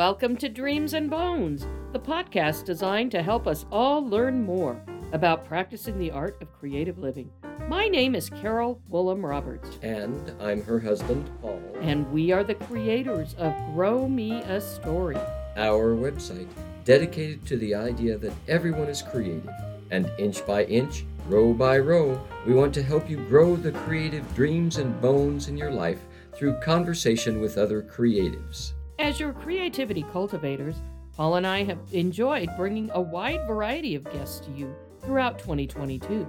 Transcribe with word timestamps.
Welcome 0.00 0.38
to 0.38 0.48
Dreams 0.48 0.94
and 0.94 1.10
Bones, 1.10 1.66
the 1.92 2.00
podcast 2.00 2.64
designed 2.64 3.10
to 3.10 3.22
help 3.22 3.46
us 3.46 3.66
all 3.70 4.02
learn 4.02 4.42
more 4.42 4.82
about 5.12 5.44
practicing 5.44 5.98
the 5.98 6.10
art 6.10 6.40
of 6.40 6.50
creative 6.58 6.96
living. 6.96 7.30
My 7.68 7.86
name 7.86 8.14
is 8.14 8.30
Carol 8.30 8.80
Woolham 8.90 9.22
Roberts. 9.22 9.78
And 9.82 10.32
I'm 10.40 10.62
her 10.62 10.80
husband, 10.80 11.30
Paul. 11.42 11.60
And 11.82 12.10
we 12.10 12.32
are 12.32 12.42
the 12.42 12.54
creators 12.54 13.34
of 13.34 13.54
Grow 13.74 14.08
Me 14.08 14.40
a 14.44 14.58
Story, 14.58 15.18
our 15.58 15.94
website 15.94 16.48
dedicated 16.86 17.44
to 17.48 17.58
the 17.58 17.74
idea 17.74 18.16
that 18.16 18.32
everyone 18.48 18.88
is 18.88 19.02
creative. 19.02 19.50
And 19.90 20.10
inch 20.18 20.46
by 20.46 20.64
inch, 20.64 21.04
row 21.26 21.52
by 21.52 21.78
row, 21.78 22.18
we 22.46 22.54
want 22.54 22.72
to 22.72 22.82
help 22.82 23.10
you 23.10 23.18
grow 23.26 23.54
the 23.54 23.72
creative 23.72 24.34
dreams 24.34 24.78
and 24.78 24.98
bones 25.02 25.48
in 25.48 25.58
your 25.58 25.70
life 25.70 26.00
through 26.34 26.58
conversation 26.60 27.38
with 27.38 27.58
other 27.58 27.82
creatives. 27.82 28.72
As 29.00 29.18
your 29.18 29.32
creativity 29.32 30.04
cultivators, 30.12 30.76
Paul 31.16 31.36
and 31.36 31.46
I 31.46 31.64
have 31.64 31.78
enjoyed 31.90 32.50
bringing 32.58 32.90
a 32.92 33.00
wide 33.00 33.46
variety 33.46 33.94
of 33.94 34.04
guests 34.04 34.40
to 34.40 34.52
you 34.52 34.76
throughout 35.00 35.38
2022 35.38 36.28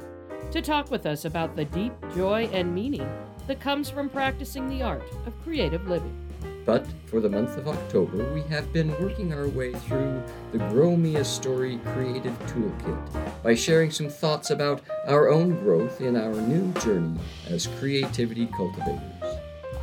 to 0.52 0.62
talk 0.62 0.90
with 0.90 1.06
us 1.06 1.26
about 1.26 1.58
the 1.58 1.66
deep 1.66 1.92
joy 2.16 2.50
and 2.54 2.74
meaning 2.74 3.08
that 3.48 3.60
comes 3.60 3.90
from 3.90 4.08
practicing 4.08 4.70
the 4.70 4.82
art 4.82 5.04
of 5.26 5.44
creative 5.44 5.86
living. 5.90 6.16
But 6.66 6.88
for 7.08 7.20
the 7.20 7.30
month 7.30 7.58
of 7.58 7.68
October, 7.68 8.34
we 8.34 8.42
have 8.44 8.72
been 8.72 8.98
working 9.04 9.34
our 9.34 9.50
way 9.50 9.74
through 9.74 10.24
the 10.54 10.60
Grow 10.70 10.96
Me 10.96 11.18
a 11.18 11.26
Story 11.26 11.78
Creative 11.88 12.40
Toolkit 12.48 13.44
by 13.44 13.54
sharing 13.54 13.92
some 13.92 14.08
thoughts 14.08 14.50
about 14.50 14.82
our 15.08 15.28
own 15.30 15.62
growth 15.62 16.00
in 16.00 16.16
our 16.16 16.34
new 16.34 16.72
journey 16.80 17.20
as 17.50 17.68
creativity 17.68 18.46
cultivators. 18.48 19.02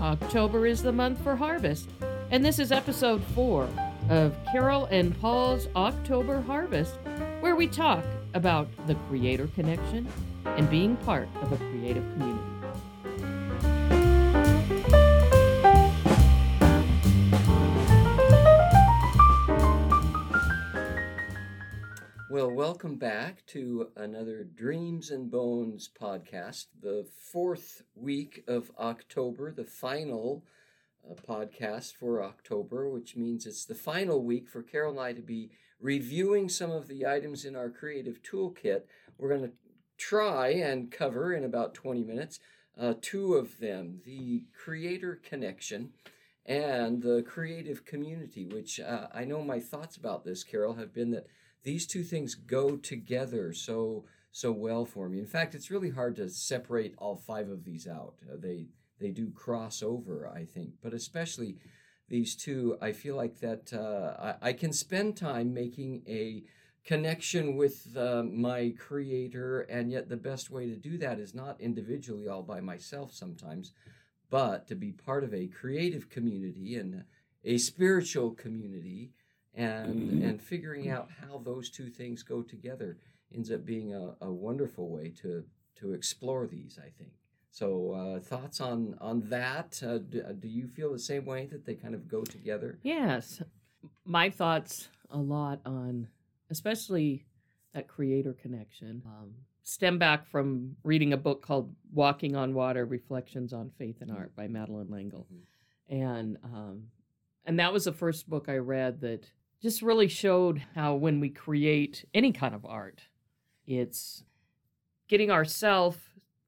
October 0.01 0.65
is 0.65 0.83
the 0.83 0.93
month 0.93 1.21
for 1.23 1.37
harvest, 1.37 1.89
and 2.31 2.45
this 2.45 2.59
is 2.59 2.71
episode 2.71 3.23
four 3.35 3.67
of 4.11 4.37
Carol 4.53 4.85
and 4.87 5.19
Paul's 5.19 5.67
October 5.75 6.43
Harvest, 6.43 6.99
where 7.41 7.57
we 7.57 7.67
talk 7.67 8.05
about 8.35 8.69
the 8.87 8.95
creator 9.09 9.47
connection 9.55 10.07
and 10.45 10.69
being 10.69 10.97
part 10.97 11.27
of 11.41 11.53
a 11.53 11.57
creative 11.57 12.05
community. 12.13 12.45
Well, 22.31 22.51
welcome 22.51 22.97
back 22.97 23.47
to 23.47 23.89
another 23.97 24.45
Dreams 24.45 25.11
and 25.11 25.31
Bones 25.31 25.89
podcast, 25.99 26.67
the 26.83 27.07
fourth 27.33 27.85
week 27.95 28.45
of 28.47 28.71
October, 28.79 29.51
the 29.51 29.65
final 29.65 30.45
podcast 31.15 31.95
for 31.95 32.23
October, 32.23 32.89
which 32.89 33.17
means 33.17 33.47
it's 33.47 33.65
the 33.65 33.75
final 33.75 34.23
week 34.23 34.49
for 34.49 34.63
Carol 34.63 34.93
and 34.93 35.01
I 35.01 35.13
to 35.13 35.23
be 35.23 35.51
reviewing 35.81 36.49
some 36.49 36.71
of 36.71 36.89
the 36.89 37.07
items 37.07 37.45
in 37.45 37.57
our 37.57 37.71
creative 37.71 38.23
toolkit. 38.23 38.83
We're 39.17 39.29
going 39.29 39.49
to 39.49 39.53
try 39.97 40.49
and 40.49 40.91
cover 40.91 41.33
in 41.33 41.45
about 41.45 41.75
20 41.75 42.05
minutes 42.05 42.41
uh, 42.79 42.95
two 43.01 43.35
of 43.35 43.59
them 43.59 44.01
the 44.05 44.45
creator 44.53 45.21
connection 45.23 45.91
and 46.47 47.03
the 47.03 47.23
creative 47.23 47.85
community, 47.85 48.47
which 48.47 48.81
uh, 48.81 49.09
I 49.13 49.25
know 49.25 49.43
my 49.43 49.61
thoughts 49.61 49.97
about 49.97 50.25
this, 50.25 50.45
Carol, 50.45 50.75
have 50.75 50.95
been 50.95 51.11
that 51.11 51.27
these 51.63 51.87
two 51.87 52.03
things 52.03 52.35
go 52.35 52.77
together 52.77 53.53
so 53.53 54.05
so 54.31 54.53
well 54.53 54.85
for 54.85 55.09
me. 55.09 55.19
In 55.19 55.27
fact, 55.27 55.55
it's 55.55 55.71
really 55.71 55.91
hard 55.91 56.17
to 56.17 56.29
separate 56.29 56.95
all 56.97 57.17
five 57.17 57.51
of 57.51 57.65
these 57.65 57.89
out. 57.89 58.15
Uh, 58.31 58.37
they 58.39 58.67
they 58.99 59.11
do 59.11 59.31
cross 59.31 59.83
over, 59.83 60.29
I 60.29 60.45
think, 60.45 60.75
but 60.83 60.93
especially 60.93 61.57
these 62.09 62.35
two, 62.35 62.79
I 62.81 62.93
feel 62.93 63.17
like 63.17 63.41
that 63.41 63.73
uh, 63.73 64.35
I, 64.41 64.49
I, 64.49 64.53
can 64.55 64.73
spend 64.73 65.17
time 65.17 65.53
making 65.53 66.03
a 66.09 66.43
connection 66.85 67.57
with 67.57 67.95
uh, 67.97 68.23
my 68.23 68.73
creator, 68.79 69.61
and 69.61 69.93
yet 69.93 70.09
the 70.09 70.17
best 70.17 70.51
way 70.51 70.67
to 70.67 70.77
do 70.77 70.97
that 70.99 71.19
is 71.19 71.35
not 71.35 71.61
individually 71.61 72.29
all 72.29 72.43
by 72.43 72.61
myself 72.61 73.13
sometimes, 73.13 73.73
but 74.31 74.67
to 74.69 74.75
be 74.75 74.93
part 74.93 75.23
of 75.23 75.35
a 75.35 75.49
creative 75.49 76.09
community 76.09 76.77
and 76.77 77.05
a 77.45 77.59
spiritual 77.59 78.31
community, 78.31 79.13
and 79.55 80.11
mm-hmm. 80.11 80.23
and 80.23 80.41
figuring 80.41 80.89
out 80.89 81.11
how 81.21 81.39
those 81.39 81.69
two 81.69 81.89
things 81.91 82.23
go 82.23 82.43
together 82.43 82.97
ends 83.35 83.51
up 83.51 83.65
being 83.67 83.93
a, 83.93 84.15
a 84.23 84.31
wonderful 84.31 84.89
way 84.89 85.11
to 85.11 85.45
to 85.77 85.93
explore 85.93 86.47
these. 86.47 86.79
I 86.83 86.89
think. 86.89 87.13
So, 87.51 87.93
uh, 87.93 88.21
thoughts 88.21 88.61
on 88.61 88.97
on 89.01 89.29
that? 89.31 89.81
Uh, 89.85 89.99
do, 89.99 90.23
uh, 90.29 90.33
do, 90.33 90.49
you 90.49 90.67
feel 90.69 90.93
the 90.93 90.99
same 90.99 91.25
way 91.25 91.47
that 91.47 91.65
they 91.65 91.75
kind 91.75 91.95
of 91.95 92.09
go 92.09 92.23
together? 92.23 92.79
Yes, 92.83 93.43
my 94.05 94.31
thoughts 94.31 94.89
a 95.11 95.19
lot 95.19 95.61
on, 95.65 96.09
especially 96.51 97.25
that 97.73 97.89
creator 97.89 98.35
connection. 98.35 99.03
Um, 99.07 99.33
stem 99.63 99.99
back 99.99 100.27
from 100.27 100.77
reading 100.85 101.13
a 101.13 101.17
book 101.17 101.43
called 101.43 101.75
"Walking 101.93 102.37
on 102.37 102.55
Water: 102.55 102.85
Reflections 102.85 103.53
on 103.53 103.71
Faith 103.79 104.03
and 104.03 104.11
Art" 104.11 104.37
by 104.37 104.47
Madeleine 104.47 104.91
L'Engle, 104.91 105.27
mm-hmm. 105.33 105.95
and 105.95 106.37
um, 106.45 106.85
and 107.45 107.59
that 107.59 107.73
was 107.73 107.85
the 107.85 107.93
first 107.93 108.29
book 108.29 108.49
I 108.49 108.59
read 108.59 109.01
that 109.01 109.29
just 109.63 109.83
really 109.83 110.09
showed 110.09 110.63
how 110.75 110.95
when 110.95 111.19
we 111.19 111.31
create 111.31 112.05
any 112.15 112.31
kind 112.31 112.55
of 112.55 112.65
art, 112.65 113.01
it's 113.67 114.23
getting 115.09 115.31
ourselves 115.31 115.99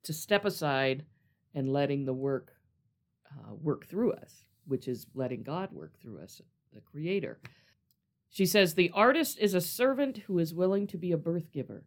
to 0.04 0.12
step 0.12 0.44
aside 0.44 1.04
and 1.54 1.72
letting 1.72 2.04
the 2.04 2.14
work 2.14 2.52
uh, 3.30 3.54
work 3.54 3.86
through 3.86 4.12
us, 4.12 4.44
which 4.66 4.88
is 4.88 5.06
letting 5.14 5.42
God 5.42 5.72
work 5.72 6.00
through 6.00 6.20
us, 6.20 6.40
the 6.72 6.80
Creator. 6.80 7.38
She 8.28 8.46
says, 8.46 8.74
The 8.74 8.90
artist 8.94 9.38
is 9.38 9.54
a 9.54 9.60
servant 9.60 10.18
who 10.18 10.38
is 10.38 10.54
willing 10.54 10.86
to 10.88 10.96
be 10.96 11.12
a 11.12 11.18
birth 11.18 11.52
giver. 11.52 11.84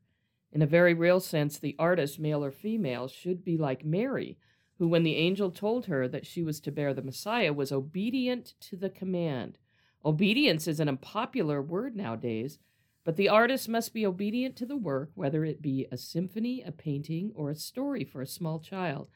In 0.51 0.62
a 0.62 0.68
very 0.68 0.94
real 0.94 1.19
sense, 1.19 1.57
the 1.57 1.75
artist, 1.79 2.19
male 2.19 2.44
or 2.44 2.51
female, 2.51 3.07
should 3.07 3.44
be 3.44 3.57
like 3.57 3.85
Mary, 3.85 4.38
who, 4.78 4.88
when 4.88 5.03
the 5.03 5.16
angel 5.16 5.50
told 5.50 5.88
her 5.88 6.07
that 6.07 6.28
she 6.28 6.44
was 6.44 6.59
to 6.62 6.72
bear 6.72 6.94
the 6.94 7.01
Messiah, 7.01 7.53
was 7.53 7.72
obedient 7.72 8.53
to 8.62 8.75
the 8.75 8.90
command. 8.90 9.57
Obedience 10.06 10.68
is 10.68 10.80
an 10.80 10.90
unpopular 10.90 11.62
word 11.62 11.95
nowadays, 11.95 12.59
but 13.03 13.17
the 13.17 13.29
artist 13.29 13.67
must 13.67 13.93
be 13.93 14.05
obedient 14.05 14.55
to 14.55 14.65
the 14.65 14.77
work, 14.77 15.11
whether 15.15 15.43
it 15.43 15.61
be 15.61 15.87
a 15.91 15.97
symphony, 15.97 16.61
a 16.61 16.71
painting, 16.71 17.31
or 17.35 17.49
a 17.49 17.55
story 17.55 18.03
for 18.05 18.21
a 18.21 18.27
small 18.27 18.59
child. 18.59 19.09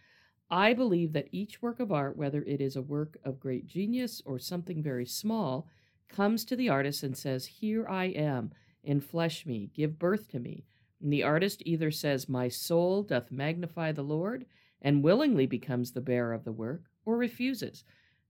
I 0.50 0.74
believe 0.74 1.14
that 1.14 1.30
each 1.32 1.62
work 1.62 1.80
of 1.80 1.92
art, 1.92 2.18
whether 2.18 2.42
it 2.44 2.62
is 2.62 2.76
a 2.76 2.82
work 2.82 3.18
of 3.24 3.40
great 3.40 3.66
genius 3.66 4.22
or 4.26 4.40
something 4.40 4.82
very 4.84 5.06
small, 5.06 5.68
comes 6.10 6.46
to 6.46 6.56
the 6.56 6.70
artist 6.70 7.04
and 7.04 7.16
says, 7.16 7.46
Here 7.46 7.88
I 7.88 8.06
am, 8.06 8.52
enflesh 8.88 9.46
me, 9.46 9.72
give 9.74 10.00
birth 10.00 10.30
to 10.32 10.40
me. 10.40 10.66
And 11.02 11.12
the 11.12 11.24
artist 11.24 11.62
either 11.66 11.92
says, 11.92 12.30
My 12.30 12.48
soul 12.48 13.04
doth 13.04 13.32
magnify 13.32 13.92
the 13.92 14.04
Lord, 14.04 14.46
and 14.82 15.04
willingly 15.04 15.46
becomes 15.46 15.92
the 15.92 16.02
bearer 16.02 16.34
of 16.34 16.44
the 16.44 16.52
work, 16.52 16.84
or 17.06 17.18
refuses. 17.18 17.84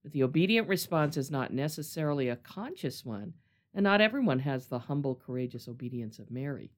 But 0.03 0.11
the 0.11 0.23
obedient 0.23 0.67
response 0.67 1.17
is 1.17 1.31
not 1.31 1.53
necessarily 1.53 2.29
a 2.29 2.35
conscious 2.35 3.03
one 3.03 3.33
and 3.77 3.83
not 3.83 4.01
everyone 4.01 4.39
has 4.39 4.65
the 4.65 4.79
humble, 4.79 5.21
courageous 5.23 5.67
obedience 5.67 6.17
of 6.17 6.31
Mary. 6.31 6.71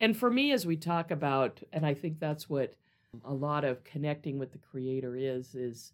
And 0.00 0.16
for 0.16 0.30
me, 0.30 0.50
as 0.52 0.64
we 0.64 0.76
talk 0.76 1.10
about, 1.10 1.60
and 1.74 1.84
I 1.84 1.92
think 1.92 2.18
that's 2.18 2.48
what 2.48 2.74
a 3.22 3.34
lot 3.34 3.64
of 3.64 3.84
connecting 3.84 4.38
with 4.38 4.52
the 4.52 4.58
Creator 4.58 5.14
is, 5.14 5.54
is 5.54 5.92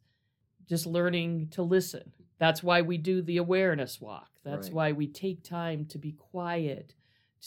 just 0.69 0.87
learning 0.87 1.49
to 1.49 1.63
listen. 1.65 2.13
That's 2.39 2.63
why 2.63 2.83
we 2.83 2.99
do 2.99 3.21
the 3.21 3.39
awareness 3.39 4.01
walk. 4.01 4.31
That's 4.45 4.69
right. 4.69 4.75
why 4.75 4.93
we 4.93 5.09
take 5.09 5.43
time 5.43 5.87
to 5.87 5.99
be 5.99 6.13
quiet, 6.13 6.95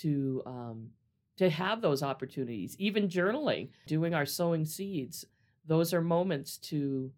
to 0.01 0.43
um, 0.45 0.89
to 1.37 1.49
have 1.49 1.81
those 1.81 2.03
opportunities. 2.03 2.75
Even 2.77 3.07
journaling, 3.07 3.69
doing 3.85 4.13
our 4.13 4.25
sowing 4.25 4.65
seeds, 4.65 5.23
those 5.65 5.93
are 5.93 6.01
moments 6.01 6.57
to 6.57 7.11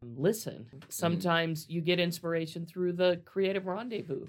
listen. 0.00 0.66
Mm-hmm. 0.68 0.78
Sometimes 0.88 1.66
you 1.68 1.82
get 1.82 2.00
inspiration 2.00 2.64
through 2.64 2.92
the 2.92 3.20
creative 3.26 3.66
rendezvous. 3.66 4.26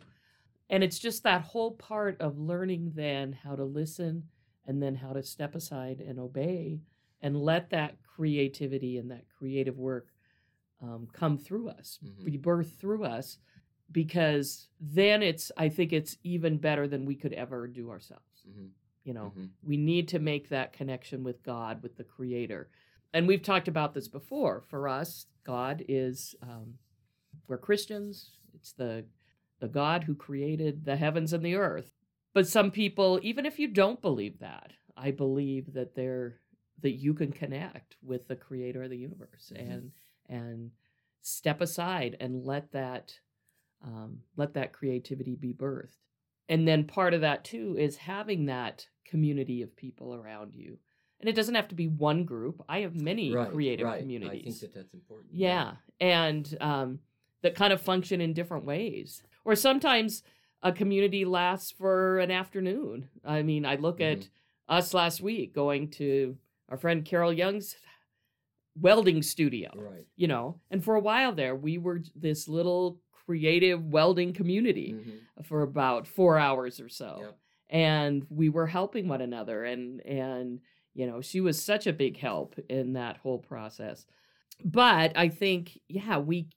And 0.69 0.83
it's 0.83 0.99
just 0.99 1.23
that 1.23 1.41
whole 1.41 1.71
part 1.71 2.19
of 2.19 2.37
learning 2.37 2.91
then 2.95 3.37
how 3.43 3.55
to 3.55 3.63
listen 3.63 4.23
and 4.65 4.83
then 4.83 4.95
how 4.95 5.13
to 5.13 5.23
step 5.23 5.55
aside 5.55 6.01
and 6.01 6.19
obey 6.19 6.81
and 7.21 7.41
let 7.41 7.69
that 7.69 7.95
creativity 8.03 8.97
and 8.97 9.09
that 9.11 9.25
creative 9.37 9.77
work 9.77 10.09
um, 10.81 11.07
come 11.13 11.37
through 11.37 11.69
us, 11.69 11.99
mm-hmm. 12.03 12.25
be 12.25 12.37
birthed 12.37 12.77
through 12.79 13.03
us, 13.05 13.37
because 13.91 14.67
then 14.79 15.23
it's, 15.23 15.51
I 15.57 15.69
think 15.69 15.93
it's 15.93 16.17
even 16.23 16.57
better 16.57 16.87
than 16.87 17.05
we 17.05 17.15
could 17.15 17.33
ever 17.33 17.67
do 17.67 17.89
ourselves. 17.89 18.43
Mm-hmm. 18.47 18.67
You 19.05 19.13
know, 19.13 19.31
mm-hmm. 19.35 19.45
we 19.63 19.77
need 19.77 20.09
to 20.09 20.19
make 20.19 20.49
that 20.49 20.73
connection 20.73 21.23
with 21.23 21.41
God, 21.43 21.81
with 21.81 21.95
the 21.95 22.03
Creator. 22.03 22.69
And 23.13 23.25
we've 23.25 23.41
talked 23.41 23.69
about 23.69 23.93
this 23.93 24.09
before. 24.09 24.61
For 24.69 24.89
us, 24.89 25.27
God 25.45 25.83
is, 25.87 26.35
um, 26.43 26.73
we're 27.47 27.57
Christians. 27.57 28.31
It's 28.53 28.73
the 28.73 29.05
the 29.59 29.67
God 29.67 30.03
who 30.03 30.15
created 30.15 30.85
the 30.85 30.95
heavens 30.95 31.33
and 31.33 31.43
the 31.43 31.55
earth. 31.55 31.91
But 32.33 32.47
some 32.47 32.71
people, 32.71 33.19
even 33.23 33.45
if 33.45 33.57
you 33.59 33.67
don't 33.67 34.01
believe 34.01 34.39
that, 34.39 34.73
I 34.95 35.11
believe 35.11 35.73
that 35.73 35.95
there 35.95 36.39
that 36.81 36.91
you 36.91 37.13
can 37.13 37.31
connect 37.31 37.95
with 38.03 38.27
the 38.27 38.35
creator 38.35 38.83
of 38.83 38.89
the 38.89 38.97
universe 38.97 39.51
mm-hmm. 39.55 39.71
and 39.71 39.91
and 40.29 40.71
step 41.21 41.61
aside 41.61 42.15
and 42.19 42.45
let 42.45 42.71
that 42.71 43.13
um, 43.83 44.19
let 44.35 44.53
that 44.55 44.73
creativity 44.73 45.35
be 45.35 45.53
birthed. 45.53 45.97
And 46.49 46.67
then 46.67 46.85
part 46.85 47.13
of 47.13 47.21
that 47.21 47.43
too 47.43 47.75
is 47.77 47.97
having 47.97 48.45
that 48.45 48.87
community 49.05 49.61
of 49.61 49.75
people 49.75 50.13
around 50.15 50.53
you. 50.55 50.77
And 51.19 51.29
it 51.29 51.35
doesn't 51.35 51.55
have 51.55 51.67
to 51.69 51.75
be 51.75 51.87
one 51.87 52.25
group. 52.25 52.63
I 52.69 52.81
have 52.81 52.95
many 52.95 53.33
right, 53.33 53.51
creative 53.51 53.87
right. 53.87 53.99
communities. 53.99 54.41
I 54.41 54.49
think 54.49 54.59
that 54.61 54.73
that's 54.75 54.93
important. 54.93 55.33
Yeah, 55.33 55.73
and 55.99 56.57
um, 56.61 56.99
that 57.41 57.55
kind 57.55 57.73
of 57.73 57.81
function 57.81 58.21
in 58.21 58.33
different 58.33 58.65
ways. 58.65 59.23
Or 59.45 59.55
sometimes 59.55 60.23
a 60.61 60.71
community 60.71 61.23
lasts 61.25 61.71
for 61.71 62.19
an 62.19 62.31
afternoon. 62.31 63.09
I 63.23 63.43
mean, 63.43 63.65
I 63.65 63.75
look 63.75 63.99
Mhm. 63.99 64.11
at 64.11 64.29
us 64.67 64.93
last 64.93 65.21
week 65.21 65.53
going 65.53 65.89
to 65.91 66.37
our 66.69 66.77
friend 66.77 67.05
Carol 67.05 67.31
Young's 67.31 67.77
welding 68.79 69.21
studio, 69.23 69.71
Right. 69.75 70.05
you 70.15 70.27
know, 70.27 70.59
and 70.69 70.83
for 70.83 70.95
a 70.95 70.99
while 70.99 71.33
there, 71.33 71.55
we 71.55 71.77
were 71.77 72.01
this 72.15 72.47
little 72.47 72.99
creative 73.11 73.85
welding 73.91 74.33
community 74.33 74.93
Mhm. 74.93 75.45
for 75.45 75.63
about 75.63 76.07
four 76.07 76.37
hours 76.37 76.79
or 76.79 76.87
so 76.89 77.17
Yep. 77.19 77.39
and 77.69 78.25
we 78.29 78.47
were 78.49 78.67
helping 78.67 79.07
one 79.09 79.19
another 79.21 79.65
and 79.65 79.99
and 80.05 80.61
you 80.93 81.05
know 81.05 81.19
she 81.19 81.41
was 81.41 81.61
such 81.61 81.87
a 81.87 81.91
big 81.93 82.15
help 82.15 82.57
in 82.69 82.93
that 82.93 83.17
whole 83.17 83.37
process 83.39 84.05
but 84.63 85.11
i 85.17 85.27
think 85.27 85.77
yeah 85.89 86.17
we 86.19 86.47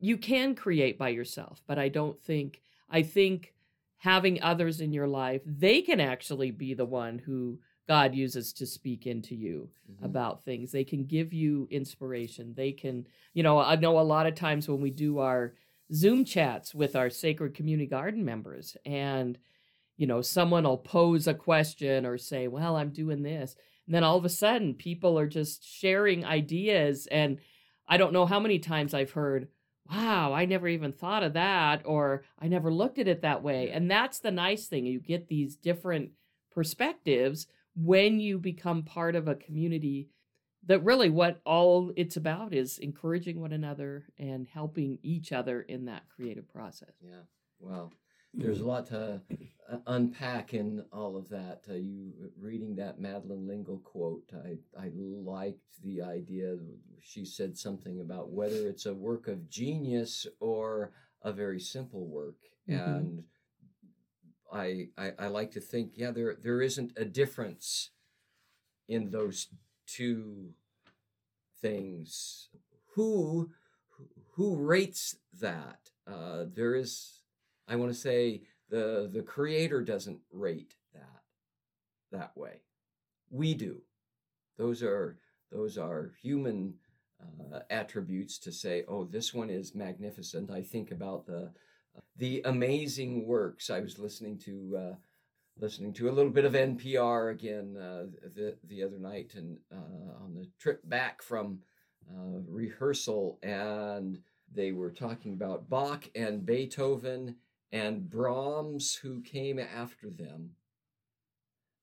you 0.00 0.16
can 0.16 0.54
create 0.54 0.98
by 0.98 1.08
yourself 1.08 1.62
but 1.66 1.78
i 1.78 1.88
don't 1.88 2.20
think 2.22 2.60
i 2.90 3.02
think 3.02 3.54
having 3.98 4.42
others 4.42 4.80
in 4.80 4.92
your 4.92 5.06
life 5.06 5.42
they 5.44 5.82
can 5.82 6.00
actually 6.00 6.50
be 6.50 6.74
the 6.74 6.84
one 6.84 7.18
who 7.18 7.58
god 7.86 8.14
uses 8.14 8.52
to 8.52 8.66
speak 8.66 9.06
into 9.06 9.34
you 9.34 9.68
Mhm. 9.90 10.04
about 10.04 10.44
things. 10.44 10.70
They 10.70 10.84
can 10.84 11.04
give 11.06 11.32
you 11.32 11.66
inspiration. 11.72 12.54
They 12.54 12.70
can, 12.70 13.06
you 13.34 13.42
know, 13.42 13.58
I 13.58 13.74
know 13.74 13.98
a 13.98 14.02
lot 14.14 14.26
of 14.28 14.36
times 14.36 14.68
when 14.68 14.80
we 14.80 14.90
do 14.90 15.18
our 15.18 15.54
Zoom 15.92 16.24
chats 16.24 16.72
with 16.72 16.94
our 16.94 17.10
Sacred 17.10 17.54
Community 17.54 17.88
Garden 17.88 18.24
members, 18.24 18.76
and, 18.86 19.36
you 19.96 20.06
know, 20.06 20.22
someone 20.22 20.62
will 20.62 20.78
pose 20.78 21.26
a 21.26 21.34
question 21.34 22.06
or 22.06 22.16
say, 22.16 22.46
Well, 22.46 22.76
I'm 22.76 22.90
doing 22.90 23.22
this. 23.24 23.56
And 23.86 23.94
then 23.96 24.04
all 24.04 24.16
of 24.16 24.24
a 24.24 24.28
sudden, 24.28 24.74
people 24.74 25.18
are 25.18 25.26
just 25.26 25.64
sharing 25.64 26.24
ideas. 26.24 27.08
And 27.08 27.38
I 27.88 27.96
don't 27.96 28.12
know 28.12 28.26
how 28.26 28.38
many 28.38 28.60
times 28.60 28.94
I've 28.94 29.10
heard, 29.10 29.48
Wow, 29.90 30.32
I 30.32 30.44
never 30.44 30.68
even 30.68 30.92
thought 30.92 31.22
of 31.24 31.32
that, 31.32 31.82
or 31.84 32.22
I 32.38 32.48
never 32.48 32.72
looked 32.72 32.98
at 32.98 33.08
it 33.08 33.22
that 33.22 33.42
way. 33.42 33.70
And 33.70 33.90
that's 33.90 34.20
the 34.20 34.30
nice 34.30 34.66
thing. 34.66 34.86
You 34.86 35.00
get 35.00 35.26
these 35.26 35.56
different 35.56 36.10
perspectives 36.52 37.46
when 37.74 38.20
you 38.20 38.38
become 38.38 38.82
part 38.82 39.16
of 39.16 39.26
a 39.26 39.34
community 39.34 40.08
that 40.66 40.84
really 40.84 41.08
what 41.08 41.40
all 41.44 41.92
it's 41.96 42.16
about 42.16 42.54
is 42.54 42.78
encouraging 42.78 43.40
one 43.40 43.52
another 43.52 44.04
and 44.18 44.46
helping 44.46 44.98
each 45.02 45.32
other 45.32 45.62
in 45.62 45.86
that 45.86 46.02
creative 46.14 46.48
process. 46.48 46.92
Yeah. 47.02 47.22
Wow. 47.58 47.90
There's 48.32 48.60
a 48.60 48.66
lot 48.66 48.86
to 48.86 49.20
uh, 49.70 49.76
unpack 49.86 50.54
in 50.54 50.84
all 50.92 51.16
of 51.16 51.28
that. 51.30 51.62
Uh, 51.68 51.74
you 51.74 52.12
reading 52.40 52.76
that 52.76 53.00
Madeleine 53.00 53.46
L'Engle 53.46 53.78
quote, 53.78 54.30
I, 54.44 54.56
I 54.80 54.90
liked 54.94 55.82
the 55.82 56.02
idea. 56.02 56.56
She 57.02 57.24
said 57.24 57.56
something 57.58 58.00
about 58.00 58.30
whether 58.30 58.68
it's 58.68 58.86
a 58.86 58.94
work 58.94 59.26
of 59.28 59.48
genius 59.50 60.26
or 60.38 60.92
a 61.22 61.32
very 61.32 61.60
simple 61.60 62.06
work, 62.06 62.36
Mhm. 62.68 62.98
and 62.98 63.24
I, 64.52 64.88
I 64.96 65.12
I 65.18 65.26
like 65.28 65.50
to 65.52 65.60
think, 65.60 65.92
yeah, 65.96 66.10
there 66.12 66.34
there 66.42 66.62
isn't 66.62 66.92
a 66.96 67.04
difference 67.04 67.90
in 68.88 69.10
those 69.10 69.48
two 69.86 70.54
things. 71.60 72.48
Who 72.94 73.50
who 74.32 74.56
rates 74.56 75.16
that? 75.40 75.90
Uh, 76.06 76.46
there 76.54 76.74
is, 76.74 77.19
I 77.70 77.76
want 77.76 77.92
to 77.92 77.98
say, 77.98 78.42
the 78.68 79.08
the 79.12 79.22
creator 79.22 79.80
doesn't 79.82 80.20
rate 80.32 80.74
that 80.92 81.22
that 82.12 82.36
way. 82.36 82.62
We 83.30 83.54
do. 83.54 83.80
Those 84.58 84.82
are 84.82 85.16
those 85.52 85.78
are 85.78 86.12
human 86.20 86.74
uh, 87.22 87.60
attributes 87.70 88.38
to 88.38 88.52
say, 88.52 88.84
oh, 88.88 89.04
this 89.04 89.32
one 89.32 89.50
is 89.50 89.74
magnificent. 89.74 90.50
I 90.50 90.62
think 90.62 90.90
about 90.90 91.26
the 91.26 91.50
the 92.16 92.42
amazing 92.44 93.26
works. 93.26 93.70
I 93.70 93.80
was 93.80 93.98
listening 93.98 94.38
to 94.40 94.78
uh, 94.78 94.94
listening 95.58 95.92
to 95.94 96.08
a 96.08 96.12
little 96.12 96.30
bit 96.30 96.44
of 96.44 96.52
NPR 96.52 97.32
again 97.32 97.76
uh, 97.76 98.06
the 98.34 98.56
the 98.64 98.82
other 98.82 98.98
night, 98.98 99.32
and 99.36 99.58
uh, 99.72 100.24
on 100.24 100.34
the 100.34 100.48
trip 100.58 100.80
back 100.88 101.22
from 101.22 101.60
uh, 102.10 102.40
rehearsal, 102.48 103.38
and 103.42 104.18
they 104.52 104.72
were 104.72 104.90
talking 104.90 105.32
about 105.34 105.68
Bach 105.68 106.08
and 106.14 106.44
Beethoven 106.44 107.36
and 107.72 108.08
Brahms, 108.08 108.96
who 108.96 109.22
came 109.22 109.58
after 109.58 110.10
them, 110.10 110.50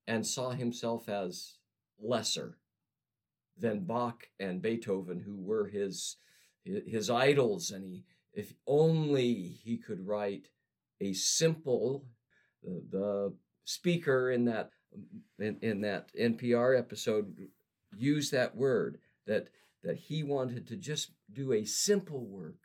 and 0.06 0.26
saw 0.26 0.52
himself 0.52 1.10
as 1.10 1.58
lesser 2.00 2.58
than 3.58 3.86
Bach 3.86 4.28
and 4.40 4.62
Beethoven, 4.62 5.20
who 5.20 5.36
were 5.36 5.68
his 5.68 6.18
his 6.64 7.10
idols, 7.10 7.72
and 7.72 7.86
he 7.86 8.04
if 8.34 8.54
only 8.68 9.34
he 9.34 9.78
could 9.78 10.06
write 10.06 10.50
a 11.02 11.14
simple 11.14 12.06
the, 12.64 12.84
the 12.92 13.34
speaker 13.64 14.32
in 14.32 14.46
that 14.46 14.72
in, 15.40 15.58
in 15.62 15.82
that 15.82 16.12
NPR 16.20 16.78
episode 16.78 17.36
used 17.96 18.32
that 18.32 18.56
word 18.56 19.00
that 19.26 19.48
that 19.84 19.98
he 19.98 20.24
wanted 20.24 20.68
to 20.68 20.76
just 20.76 21.12
do 21.32 21.54
a 21.54 21.64
simple 21.64 22.26
work. 22.26 22.60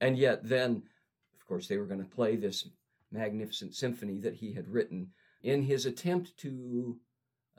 And 0.00 0.18
yet 0.18 0.48
then 0.48 0.82
course 1.52 1.68
they 1.68 1.78
were 1.78 1.86
going 1.86 2.02
to 2.02 2.16
play 2.16 2.36
this 2.36 2.68
magnificent 3.10 3.74
symphony 3.74 4.18
that 4.18 4.34
he 4.34 4.52
had 4.52 4.68
written 4.68 5.08
in 5.42 5.62
his 5.62 5.86
attempt 5.86 6.36
to 6.38 6.96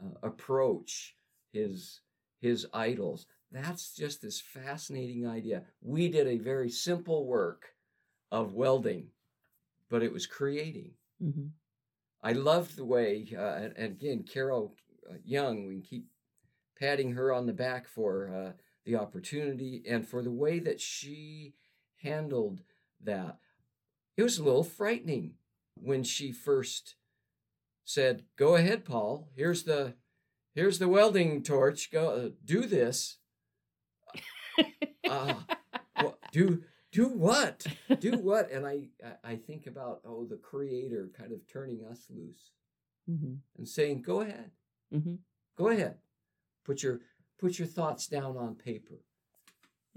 uh, 0.01 0.17
approach 0.23 1.15
his 1.51 2.01
his 2.41 2.65
idols 2.73 3.27
that's 3.51 3.95
just 3.95 4.21
this 4.21 4.41
fascinating 4.41 5.27
idea 5.27 5.63
we 5.81 6.09
did 6.09 6.27
a 6.27 6.37
very 6.37 6.69
simple 6.69 7.25
work 7.25 7.75
of 8.31 8.53
welding 8.53 9.07
but 9.89 10.01
it 10.01 10.11
was 10.11 10.25
creating 10.25 10.91
Mm-hmm. 11.23 11.47
I 12.21 12.33
loved 12.33 12.77
the 12.77 12.85
way, 12.85 13.27
uh, 13.37 13.55
and, 13.55 13.73
and 13.77 13.91
again, 13.93 14.23
Carol 14.23 14.75
uh, 15.09 15.15
Young, 15.23 15.67
we 15.67 15.81
keep 15.81 16.07
patting 16.79 17.13
her 17.13 17.33
on 17.33 17.45
the 17.45 17.53
back 17.53 17.87
for 17.87 18.33
uh, 18.33 18.51
the 18.85 18.95
opportunity 18.95 19.83
and 19.87 20.07
for 20.07 20.21
the 20.21 20.31
way 20.31 20.59
that 20.59 20.81
she 20.81 21.53
handled 22.01 22.61
that. 23.03 23.37
It 24.17 24.23
was 24.23 24.37
a 24.37 24.43
little 24.43 24.63
frightening 24.63 25.35
when 25.75 26.03
she 26.03 26.31
first 26.31 26.95
said, 27.85 28.23
"Go 28.37 28.55
ahead, 28.55 28.85
Paul. 28.85 29.29
Here's 29.35 29.63
the 29.63 29.95
here's 30.55 30.79
the 30.79 30.87
welding 30.87 31.41
torch. 31.43 31.91
Go 31.91 32.09
uh, 32.09 32.29
do 32.45 32.65
this." 32.65 33.17
Uh, 35.09 35.33
well, 35.97 36.17
do 36.31 36.63
do 36.91 37.07
what? 37.07 37.65
do 37.99 38.13
what? 38.13 38.49
And 38.51 38.65
I 38.65 38.87
I- 39.03 39.31
I 39.31 39.35
think 39.35 39.67
about 39.67 39.99
oh 40.05 40.25
the 40.25 40.37
creator 40.37 41.09
kind 41.15 41.31
of 41.33 41.45
turning 41.51 41.83
us 41.85 42.05
loose 42.09 42.51
Mm-hmm. 43.09 43.33
and 43.57 43.67
saying 43.67 44.01
go 44.01 44.21
ahead. 44.21 44.51
Mm-hmm. 44.93 45.15
Go 45.57 45.67
ahead. 45.67 45.97
Put 46.65 46.81
your 46.83 47.01
put 47.37 47.59
your 47.59 47.67
thoughts 47.67 48.07
down 48.07 48.37
on 48.37 48.55
paper. 48.55 49.03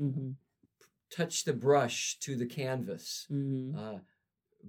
Mm-hmm. 0.00 0.30
Touch 1.14 1.44
the 1.44 1.52
brush 1.52 2.18
to 2.20 2.36
the 2.36 2.46
canvas. 2.46 3.26
Mm-hmm. 3.30 3.78
Uh, 3.78 3.98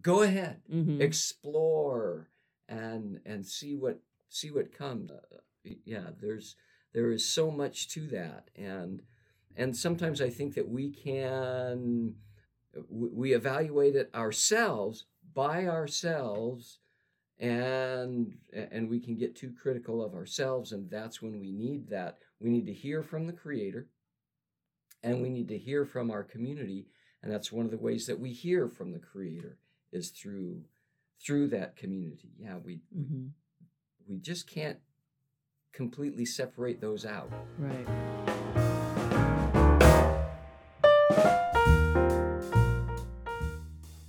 go 0.01 0.21
ahead. 0.21 0.61
Mm-hmm. 0.71 1.01
Explore 1.01 2.29
and 2.69 3.19
and 3.25 3.45
see 3.45 3.75
what 3.75 3.99
see 4.29 4.51
what 4.51 4.71
comes. 4.71 5.11
Uh, 5.11 5.39
yeah, 5.85 6.09
there's 6.21 6.55
there 6.93 7.11
is 7.11 7.27
so 7.27 7.51
much 7.51 7.89
to 7.89 8.07
that 8.07 8.49
and 8.55 9.01
and 9.55 9.75
sometimes 9.75 10.21
I 10.21 10.29
think 10.29 10.53
that 10.55 10.69
we 10.69 10.91
can 10.91 12.15
we 12.89 13.09
we 13.09 13.33
evaluate 13.33 13.95
it 13.95 14.09
ourselves 14.13 15.05
by 15.33 15.67
ourselves 15.67 16.79
and 17.39 18.33
and 18.53 18.89
we 18.89 18.99
can 18.99 19.15
get 19.15 19.35
too 19.35 19.53
critical 19.61 20.03
of 20.03 20.13
ourselves 20.13 20.71
and 20.71 20.89
that's 20.89 21.21
when 21.21 21.39
we 21.39 21.51
need 21.51 21.89
that 21.89 22.17
we 22.39 22.49
need 22.49 22.65
to 22.65 22.73
hear 22.73 23.03
from 23.03 23.27
the 23.27 23.33
creator 23.33 23.87
and 25.07 25.21
we 25.21 25.29
need 25.29 25.47
to 25.47 25.57
hear 25.57 25.85
from 25.85 26.11
our 26.11 26.23
community 26.23 26.87
and 27.23 27.31
that's 27.31 27.51
one 27.51 27.65
of 27.65 27.71
the 27.71 27.77
ways 27.77 28.05
that 28.07 28.19
we 28.19 28.31
hear 28.31 28.67
from 28.67 28.91
the 28.91 28.99
creator 28.99 29.57
is 29.91 30.09
through 30.09 30.61
through 31.25 31.47
that 31.47 31.75
community 31.75 32.31
yeah 32.39 32.57
we 32.63 32.81
Mm-hmm. 32.95 33.27
we 34.07 34.17
just 34.19 34.47
can't 34.47 34.79
completely 35.73 36.25
separate 36.25 36.81
those 36.81 37.05
out 37.05 37.31
Right. 37.57 37.87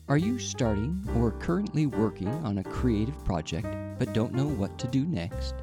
Are 0.09 0.17
you 0.17 0.39
starting 0.39 1.07
or 1.17 1.33
currently 1.33 1.85
working 1.87 2.29
on 2.29 2.59
a 2.59 2.65
creative 2.65 3.23
project 3.25 3.67
but 3.99 4.15
don't 4.15 4.33
know 4.33 4.47
what 4.47 4.79
to 4.79 4.87
do 4.89 5.05
next? 5.05 5.55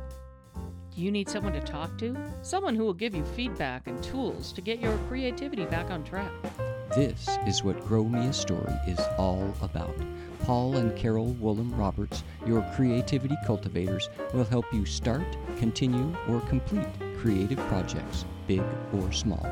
You 0.95 1.11
need 1.11 1.27
someone 1.27 1.51
to 1.53 1.59
talk 1.59 1.97
to? 1.97 2.15
Someone 2.41 2.73
who 2.73 2.85
will 2.85 2.93
give 2.93 3.13
you 3.13 3.25
feedback 3.25 3.87
and 3.87 4.01
tools 4.01 4.53
to 4.53 4.61
get 4.61 4.79
your 4.79 4.97
creativity 5.09 5.65
back 5.65 5.91
on 5.91 6.05
track. 6.05 6.31
This 6.95 7.27
is 7.45 7.65
what 7.65 7.85
Grow 7.85 8.05
Me 8.05 8.27
a 8.27 8.33
Story 8.33 8.73
is 8.87 9.01
all 9.17 9.53
about. 9.61 9.93
Paul 10.43 10.77
and 10.77 10.95
Carol 10.95 11.35
Woolham 11.41 11.77
Roberts, 11.77 12.23
your 12.45 12.61
creativity 12.75 13.35
cultivators, 13.45 14.09
will 14.33 14.45
help 14.45 14.71
you 14.71 14.85
start, 14.85 15.25
continue, 15.57 16.15
or 16.29 16.39
complete 16.41 16.87
creative 17.19 17.59
projects, 17.67 18.23
big 18.47 18.63
or 18.93 19.11
small. 19.11 19.45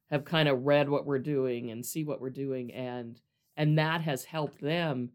have 0.10 0.26
kind 0.26 0.48
of 0.48 0.66
read 0.66 0.88
what 0.90 1.06
we're 1.06 1.20
doing 1.20 1.72
and 1.72 1.86
see 1.86 2.04
what 2.04 2.22
we're 2.22 2.30
doing 2.30 2.72
and 2.74 3.20
and 3.58 3.78
that 3.80 4.02
has 4.02 4.26
helped 4.26 4.60
them 4.62 5.12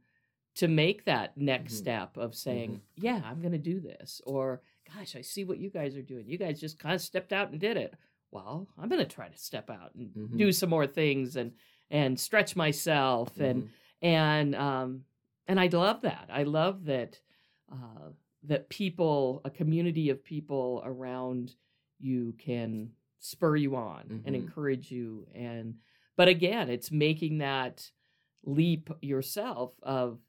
to 0.54 0.66
make 0.66 1.04
that 1.04 1.36
next 1.36 1.74
Mhm. 1.74 1.76
step 1.76 2.16
of 2.16 2.34
saying, 2.34 2.70
Mhm. 2.72 2.80
"Yeah, 2.96 3.22
I'm 3.24 3.40
going 3.40 3.52
to 3.52 3.58
do 3.58 3.78
this," 3.80 4.20
or 4.26 4.62
"Gosh, 4.92 5.14
I 5.14 5.20
see 5.20 5.44
what 5.44 5.58
you 5.58 5.70
guys 5.70 5.94
are 5.96 6.02
doing. 6.02 6.26
You 6.28 6.38
guys 6.38 6.58
just 6.60 6.78
kind 6.78 6.94
of 6.94 7.00
stepped 7.00 7.32
out 7.32 7.50
and 7.50 7.60
did 7.60 7.76
it." 7.76 7.94
Well, 8.32 8.68
I'm 8.78 8.88
going 8.88 9.00
to 9.06 9.12
try 9.14 9.28
to 9.28 9.36
step 9.36 9.70
out 9.70 9.94
and 9.94 10.14
Mhm. 10.14 10.36
do 10.38 10.52
some 10.52 10.70
more 10.70 10.86
things 10.86 11.36
and 11.36 11.52
and 11.92 12.18
stretch 12.20 12.54
myself 12.54 13.40
and 13.40 13.64
Mhm. 13.64 13.70
and 14.02 14.54
um 14.54 15.04
and 15.48 15.58
I 15.58 15.66
love 15.66 16.02
that. 16.02 16.28
I 16.32 16.44
love 16.44 16.84
that 16.84 17.20
uh, 17.72 18.10
that 18.44 18.68
people, 18.68 19.40
a 19.44 19.50
community 19.50 20.10
of 20.10 20.24
people 20.24 20.80
around 20.84 21.56
you, 21.98 22.32
can 22.38 22.94
spur 23.18 23.56
you 23.56 23.74
on 23.76 24.22
and 24.24 24.34
Mhm. 24.36 24.42
encourage 24.42 24.90
you. 24.92 25.26
And 25.34 25.80
but 26.16 26.28
again, 26.28 26.70
it's 26.70 26.90
making 26.92 27.38
that 27.38 27.90
leap 28.44 28.90
yourself 29.02 29.74
of 29.82 30.20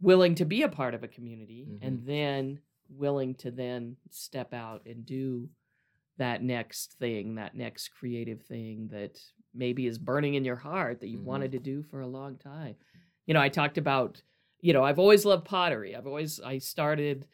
willing 0.00 0.34
to 0.36 0.44
be 0.44 0.62
a 0.62 0.68
part 0.68 0.94
of 0.94 1.02
a 1.02 1.08
community 1.08 1.78
and 1.80 2.04
then 2.06 2.60
willing 2.88 3.34
to 3.36 3.50
then 3.50 3.96
step 4.10 4.52
out 4.52 4.86
and 4.86 5.06
do 5.06 5.48
that 6.18 6.42
next 6.42 6.92
thing, 6.98 7.34
that 7.36 7.54
next 7.56 7.88
creative 7.88 8.42
thing 8.42 8.88
that 8.92 9.18
maybe 9.52 9.86
is 9.86 9.98
burning 9.98 10.34
in 10.34 10.44
your 10.44 10.56
heart 10.56 11.00
that 11.00 11.08
you've 11.08 11.22
Mhm. 11.22 11.24
wanted 11.26 11.52
to 11.52 11.58
do 11.58 11.82
for 11.82 12.00
a 12.00 12.06
long 12.06 12.36
time. 12.38 12.76
You 13.26 13.34
know, 13.34 13.40
I 13.40 13.48
talked 13.48 13.78
about, 13.78 14.22
you 14.60 14.72
know, 14.72 14.84
I've 14.84 14.98
always 14.98 15.24
loved 15.24 15.44
pottery. 15.44 15.94
I've 15.96 16.06
always 16.06 16.40
I 16.40 16.58
started 16.58 17.26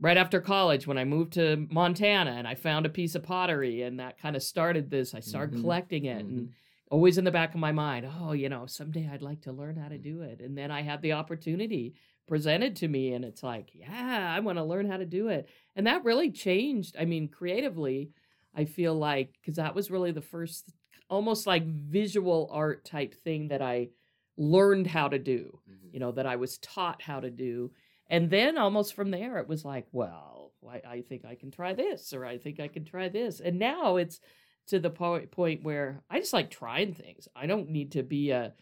right 0.00 0.16
after 0.16 0.40
college 0.40 0.86
when 0.86 0.98
I 0.98 1.04
moved 1.04 1.34
to 1.34 1.66
Montana 1.70 2.32
and 2.32 2.48
I 2.48 2.54
found 2.54 2.86
a 2.86 2.90
piece 2.90 3.14
of 3.14 3.22
pottery 3.22 3.82
and 3.82 4.00
that 4.00 4.18
kind 4.18 4.34
of 4.36 4.42
started 4.42 4.90
this. 4.90 5.14
I 5.14 5.20
started 5.20 5.56
Mhm. 5.56 5.60
collecting 5.60 6.06
it 6.06 6.26
Mhm. 6.26 6.28
and 6.28 6.52
always 6.90 7.18
in 7.18 7.24
the 7.24 7.30
back 7.30 7.54
of 7.54 7.60
my 7.60 7.72
mind, 7.72 8.06
oh, 8.20 8.32
you 8.32 8.48
know, 8.48 8.66
someday 8.66 9.08
I'd 9.08 9.22
like 9.22 9.42
to 9.42 9.52
learn 9.52 9.76
how 9.76 9.88
to 9.88 9.98
Mm. 9.98 10.02
do 10.02 10.22
it. 10.22 10.40
And 10.40 10.58
then 10.58 10.70
I 10.70 10.82
had 10.82 11.02
the 11.02 11.12
opportunity 11.12 11.94
presented 12.26 12.76
to 12.76 12.88
me 12.88 13.12
and 13.14 13.24
it's 13.24 13.42
like, 13.42 13.70
yeah, 13.74 14.32
I 14.36 14.40
want 14.40 14.58
to 14.58 14.64
learn 14.64 14.86
how 14.90 14.96
to 14.96 15.06
do 15.06 15.28
it. 15.28 15.48
And 15.76 15.86
that 15.86 16.04
really 16.04 16.30
changed. 16.32 16.96
I 16.98 17.04
mean, 17.04 17.28
creatively, 17.28 18.12
I 18.54 18.64
feel 18.64 18.94
like 18.94 19.38
cuz 19.44 19.56
that 19.56 19.74
was 19.74 19.90
really 19.90 20.12
the 20.12 20.20
first 20.22 20.72
almost 21.08 21.46
like 21.46 21.64
visual 21.66 22.48
art 22.52 22.84
type 22.84 23.14
thing 23.14 23.48
that 23.48 23.62
I 23.62 23.90
learned 24.36 24.86
how 24.86 25.08
to 25.08 25.18
do, 25.18 25.60
Mhm. 25.66 25.92
you 25.92 26.00
know, 26.00 26.12
that 26.12 26.26
I 26.26 26.36
was 26.36 26.58
taught 26.58 27.02
how 27.02 27.20
to 27.20 27.30
do. 27.30 27.72
And 28.08 28.30
then 28.30 28.58
almost 28.58 28.94
from 28.94 29.10
there 29.10 29.38
it 29.38 29.48
was 29.48 29.64
like, 29.64 29.86
well, 29.92 30.54
I, 30.68 30.82
I 30.84 31.02
think 31.02 31.24
I 31.24 31.34
can 31.36 31.50
try 31.50 31.74
this 31.74 32.12
or 32.12 32.24
I 32.24 32.38
think 32.38 32.58
I 32.60 32.68
can 32.68 32.84
try 32.84 33.08
this. 33.08 33.40
And 33.40 33.58
now 33.58 33.96
it's 33.96 34.20
to 34.70 34.78
the 34.80 34.90
po- 34.90 35.26
point 35.26 35.62
where 35.62 36.02
I 36.08 36.18
just 36.18 36.32
like 36.32 36.50
trying 36.50 36.94
things. 36.94 37.28
I 37.36 37.46
don't 37.46 37.68
need 37.70 37.92
to 37.92 38.02
be 38.02 38.30
a 38.30 38.54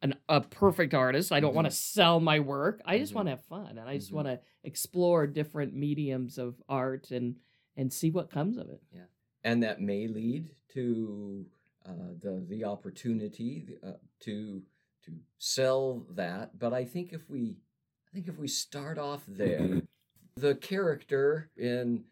an, 0.00 0.14
a 0.28 0.40
perfect 0.40 0.94
artist. 0.94 1.30
I 1.30 1.38
don't 1.38 1.54
want 1.54 1.66
to 1.66 1.70
sell 1.70 2.18
my 2.18 2.40
work. 2.40 2.80
I 2.84 2.98
just 2.98 3.12
Mhm. 3.12 3.16
want 3.16 3.26
to 3.26 3.30
have 3.30 3.44
fun 3.44 3.78
and 3.78 3.88
I 3.88 3.96
just 3.98 4.10
Mhm. 4.10 4.14
want 4.14 4.28
to 4.28 4.40
explore 4.64 5.28
different 5.28 5.74
mediums 5.74 6.38
of 6.38 6.60
art 6.68 7.10
and 7.10 7.36
and 7.76 7.92
see 7.92 8.10
what 8.10 8.28
comes 8.30 8.56
of 8.58 8.68
it. 8.68 8.82
Yeah, 8.92 9.06
and 9.44 9.62
that 9.62 9.80
may 9.80 10.06
lead 10.08 10.54
to 10.74 11.46
uh, 11.84 12.14
the 12.20 12.44
the 12.48 12.64
opportunity 12.64 13.76
uh, 13.82 13.92
to 14.20 14.62
to 15.02 15.12
sell 15.38 16.06
that. 16.10 16.58
But 16.58 16.72
I 16.72 16.84
think 16.84 17.12
if 17.12 17.28
we 17.28 17.56
I 18.08 18.10
think 18.14 18.28
if 18.28 18.38
we 18.38 18.48
start 18.48 18.98
off 18.98 19.24
there, 19.26 19.82
the 20.36 20.54
character 20.56 21.50
in 21.56 22.04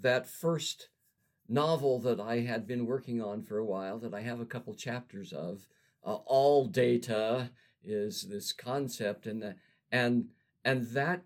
that 0.00 0.26
first 0.26 0.88
novel 1.48 1.98
that 2.00 2.20
I 2.20 2.40
had 2.40 2.66
been 2.66 2.86
working 2.86 3.22
on 3.22 3.42
for 3.42 3.58
a 3.58 3.64
while, 3.64 3.98
that 3.98 4.14
I 4.14 4.20
have 4.22 4.40
a 4.40 4.46
couple 4.46 4.74
chapters 4.74 5.32
of, 5.32 5.68
uh, 6.04 6.18
all 6.26 6.66
data 6.66 7.50
is 7.84 8.28
this 8.28 8.52
concept, 8.52 9.26
and 9.26 9.42
the, 9.42 9.56
and 9.90 10.26
and 10.64 10.86
that 10.88 11.22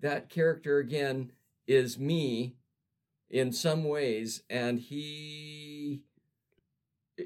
that 0.00 0.28
character 0.28 0.78
again 0.78 1.32
is 1.66 1.98
me 1.98 2.54
in 3.30 3.52
some 3.52 3.84
ways, 3.84 4.42
and 4.48 4.78
he 4.78 6.02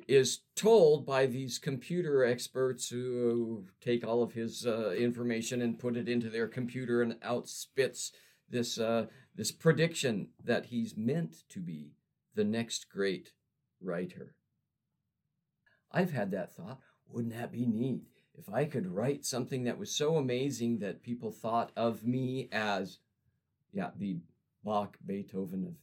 is 0.09 0.41
told 0.57 1.05
by 1.05 1.27
these 1.27 1.59
computer 1.59 2.25
experts 2.25 2.89
who 2.89 3.67
take 3.81 4.07
all 4.07 4.23
of 4.23 4.33
his 4.33 4.67
uh, 4.67 4.91
information 4.93 5.61
and 5.61 5.79
put 5.79 5.97
it 5.97 6.09
into 6.09 6.31
their 6.31 6.49
computer 6.49 7.03
and 7.03 7.21
outspits 7.21 8.11
this 8.49 8.79
uh, 8.79 9.07
this 9.35 9.53
prediction 9.53 10.29
that 10.43 10.67
he's 10.67 10.97
meant 10.97 11.45
to 11.49 11.61
be 11.61 11.93
the 12.35 12.45
next 12.45 12.89
great 12.91 13.33
writer. 13.81 14.35
I've 15.91 16.13
had 16.13 16.31
that 16.31 16.55
thought. 16.55 16.81
Wouldn't 17.09 17.35
that 17.35 17.53
be 17.53 17.67
neat 17.67 18.05
if 18.39 18.49
I 18.49 18.65
could 18.65 18.87
write 18.87 19.27
something 19.27 19.65
that 19.65 19.79
was 19.79 19.95
so 19.95 20.17
amazing 20.17 20.79
that 20.79 21.03
people 21.03 21.31
thought 21.31 21.71
of 21.77 22.05
me 22.05 22.49
as, 22.51 22.99
yeah, 23.73 23.91
the 23.97 24.19
Bach, 24.65 24.97
Beethoven 25.05 25.65
of 25.67 25.75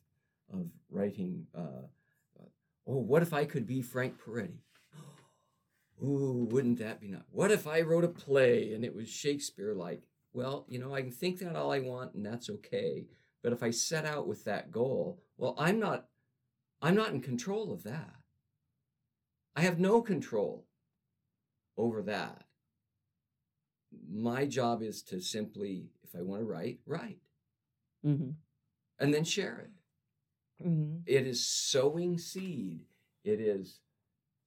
of 0.51 0.67
writing. 0.89 1.45
Uh, 1.55 1.85
uh, 2.39 2.45
oh, 2.87 2.99
what 2.99 3.21
if 3.21 3.33
I 3.33 3.45
could 3.45 3.67
be 3.67 3.81
Frank 3.81 4.15
Peretti? 4.19 4.59
Ooh, 6.03 6.47
wouldn't 6.49 6.79
that 6.79 6.99
be 6.99 7.09
nice? 7.09 7.21
What 7.31 7.51
if 7.51 7.67
I 7.67 7.81
wrote 7.81 8.03
a 8.03 8.09
play 8.09 8.73
and 8.73 8.83
it 8.83 8.95
was 8.95 9.09
Shakespeare 9.09 9.73
like? 9.73 10.03
Well, 10.33 10.65
you 10.69 10.79
know, 10.79 10.93
I 10.93 11.01
can 11.01 11.11
think 11.11 11.39
that 11.39 11.55
all 11.55 11.71
I 11.71 11.79
want 11.79 12.13
and 12.13 12.25
that's 12.25 12.49
okay. 12.49 13.05
But 13.41 13.53
if 13.53 13.63
I 13.63 13.71
set 13.71 14.05
out 14.05 14.27
with 14.27 14.43
that 14.45 14.71
goal, 14.71 15.21
well, 15.37 15.55
I'm 15.57 15.79
not 15.79 16.05
I'm 16.81 16.95
not 16.95 17.11
in 17.11 17.21
control 17.21 17.71
of 17.73 17.83
that. 17.83 18.15
I 19.55 19.61
have 19.61 19.79
no 19.79 20.01
control 20.01 20.65
over 21.77 22.01
that. 22.03 22.43
My 24.09 24.45
job 24.45 24.81
is 24.81 25.01
to 25.03 25.19
simply, 25.19 25.89
if 26.03 26.15
I 26.15 26.21
want 26.21 26.41
to 26.41 26.45
write, 26.45 26.79
write 26.85 27.19
Mm-hmm. 28.05 28.29
and 28.99 29.13
then 29.13 29.25
share 29.25 29.59
it. 29.59 30.65
Mm-hmm. 30.65 30.99
It 31.05 31.27
is 31.27 31.45
sowing 31.45 32.17
seed. 32.17 32.85
It 33.25 33.41
is 33.41 33.81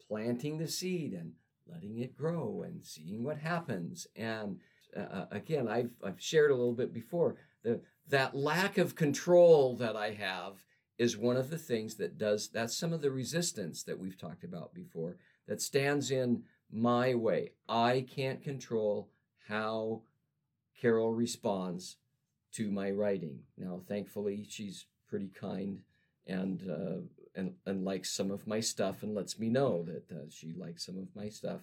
planting 0.08 0.56
the 0.56 0.68
seed 0.68 1.12
and 1.12 1.32
letting 1.66 1.98
it 1.98 2.16
grow 2.16 2.62
and 2.64 2.82
seeing 2.82 3.24
what 3.24 3.36
happens. 3.36 4.06
And 4.16 4.58
uh, 4.96 5.26
again, 5.30 5.68
I've 5.68 5.90
I've 6.02 6.18
shared 6.20 6.50
a 6.50 6.54
little 6.54 6.72
bit 6.72 6.94
before 6.94 7.36
the 7.62 7.82
that 8.08 8.34
lack 8.34 8.78
of 8.78 8.94
control 8.94 9.76
that 9.76 9.96
I 9.96 10.12
have 10.12 10.54
is 11.02 11.16
one 11.16 11.37
of 11.37 11.50
the 11.50 11.59
things 11.59 11.97
that 11.97 12.16
does 12.16 12.49
that's 12.49 12.76
some 12.76 12.92
of 12.92 13.02
the 13.02 13.11
resistance 13.11 13.82
that 13.82 13.99
we've 13.99 14.16
talked 14.16 14.44
about 14.44 14.73
before 14.73 15.16
that 15.49 15.61
stands 15.61 16.12
in 16.12 16.44
my 16.71 17.12
way. 17.12 17.50
I 17.68 18.06
can't 18.09 18.40
control 18.40 19.11
how 19.49 20.02
Carol 20.80 21.12
responds 21.12 21.97
to 22.52 22.71
my 22.71 22.92
writing. 22.92 23.40
Now, 23.59 23.80
thankfully, 23.88 24.47
she's 24.49 24.87
pretty 25.09 25.30
kind 25.35 25.80
and 26.28 26.71
uh, 26.71 27.00
and 27.35 27.54
and 27.66 27.85
likes 27.85 28.12
some 28.12 28.30
of 28.30 28.47
my 28.47 28.61
stuff 28.61 29.02
and 29.02 29.12
lets 29.12 29.40
me 29.40 29.49
know 29.49 29.82
that 29.82 30.04
uh, 30.16 30.28
she 30.30 30.52
likes 30.52 30.87
some 30.87 30.99
of 30.99 31.09
my 31.16 31.28
stuff. 31.28 31.62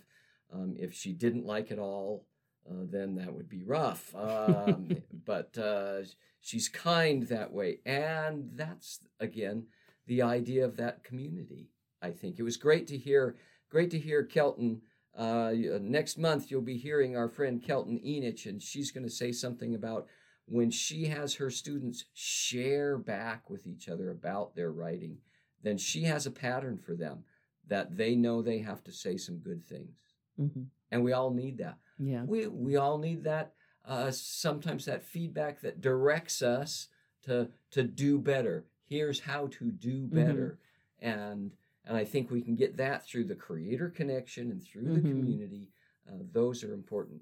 Um, 0.53 0.75
if 0.77 0.93
she 0.93 1.13
didn't 1.13 1.45
like 1.45 1.71
it 1.71 1.79
all, 1.79 2.25
uh, 2.69 2.85
then 2.89 3.15
that 3.15 3.33
would 3.33 3.49
be 3.49 3.63
rough. 3.63 4.13
Um, 4.15 4.89
but 5.25 5.57
uh, 5.57 6.01
she's 6.41 6.69
kind 6.69 7.23
that 7.23 7.51
way. 7.51 7.79
And 7.85 8.51
that's, 8.53 8.99
again, 9.19 9.67
the 10.07 10.21
idea 10.21 10.65
of 10.65 10.77
that 10.77 11.03
community, 11.03 11.69
I 12.01 12.11
think. 12.11 12.39
It 12.39 12.43
was 12.43 12.57
great 12.57 12.87
to 12.87 12.97
hear, 12.97 13.35
great 13.69 13.91
to 13.91 13.99
hear 13.99 14.23
Kelton. 14.23 14.81
Uh, 15.17 15.51
next 15.81 16.17
month, 16.17 16.49
you'll 16.49 16.61
be 16.61 16.77
hearing 16.77 17.17
our 17.17 17.27
friend 17.27 17.61
Kelton 17.61 17.99
Enich, 18.05 18.45
and 18.45 18.61
she's 18.61 18.91
going 18.91 19.03
to 19.03 19.09
say 19.09 19.31
something 19.31 19.75
about 19.75 20.07
when 20.49 20.71
she 20.71 21.05
has 21.05 21.35
her 21.35 21.49
students 21.49 22.05
share 22.13 22.97
back 22.97 23.49
with 23.49 23.67
each 23.67 23.87
other 23.87 24.09
about 24.09 24.55
their 24.55 24.71
writing, 24.71 25.17
then 25.61 25.77
she 25.77 26.03
has 26.03 26.25
a 26.25 26.31
pattern 26.31 26.77
for 26.77 26.95
them 26.95 27.23
that 27.67 27.95
they 27.97 28.15
know 28.15 28.41
they 28.41 28.59
have 28.59 28.83
to 28.83 28.91
say 28.91 29.15
some 29.15 29.37
good 29.37 29.63
things. 29.63 29.95
Mm-hmm. 30.39 30.63
And 30.91 31.03
we 31.03 31.13
all 31.13 31.31
need 31.31 31.59
that. 31.59 31.77
Yeah. 31.99 32.23
We, 32.23 32.47
we 32.47 32.75
all 32.77 32.97
need 32.97 33.23
that, 33.25 33.53
uh, 33.85 34.09
sometimes 34.11 34.85
that 34.85 35.03
feedback 35.03 35.61
that 35.61 35.81
directs 35.81 36.41
us 36.41 36.87
to, 37.23 37.49
to 37.71 37.83
do 37.83 38.17
better. 38.17 38.63
Here's 38.87 39.19
how 39.19 39.47
to 39.47 39.71
do 39.71 40.03
Mm-hmm. 40.03 40.15
better. 40.15 40.57
And, 41.01 41.51
and 41.85 41.95
I 41.97 42.03
think 42.05 42.31
we 42.31 42.41
can 42.41 42.55
get 42.55 42.77
that 42.77 43.05
through 43.05 43.25
the 43.25 43.35
creator 43.35 43.89
connection 43.89 44.51
and 44.51 44.63
through 44.63 44.83
the 44.93 44.99
Mhm. 45.01 45.09
community. 45.11 45.69
Uh, 46.07 46.17
those 46.31 46.63
are 46.63 46.73
important 46.73 47.21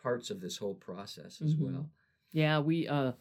parts 0.00 0.30
of 0.30 0.40
this 0.40 0.56
whole 0.56 0.74
process 0.74 1.40
as 1.42 1.54
Mhm. 1.54 1.60
well. 1.60 1.90
Yeah, 2.32 2.58
we 2.60 2.86
uh 2.88 3.12